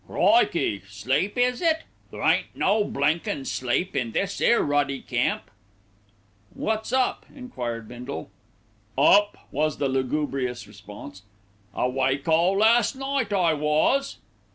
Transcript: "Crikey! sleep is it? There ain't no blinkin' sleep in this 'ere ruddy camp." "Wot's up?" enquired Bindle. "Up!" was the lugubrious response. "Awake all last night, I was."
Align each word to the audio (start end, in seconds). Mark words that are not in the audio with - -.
"Crikey! 0.07 0.81
sleep 0.89 1.37
is 1.37 1.61
it? 1.61 1.83
There 2.09 2.23
ain't 2.23 2.55
no 2.55 2.83
blinkin' 2.83 3.45
sleep 3.45 3.95
in 3.95 4.13
this 4.13 4.41
'ere 4.41 4.63
ruddy 4.63 4.99
camp." 4.99 5.51
"Wot's 6.55 6.91
up?" 6.91 7.27
enquired 7.35 7.87
Bindle. 7.87 8.31
"Up!" 8.97 9.37
was 9.51 9.77
the 9.77 9.87
lugubrious 9.87 10.65
response. 10.67 11.21
"Awake 11.75 12.27
all 12.27 12.57
last 12.57 12.95
night, 12.95 13.31
I 13.31 13.53
was." 13.53 14.17